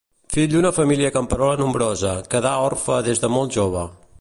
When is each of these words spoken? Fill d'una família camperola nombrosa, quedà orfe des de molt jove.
Fill 0.35 0.45
d'una 0.53 0.71
família 0.77 1.11
camperola 1.17 1.59
nombrosa, 1.61 2.13
quedà 2.35 2.57
orfe 2.71 2.99
des 3.09 3.23
de 3.27 3.31
molt 3.39 3.59
jove. 3.61 3.89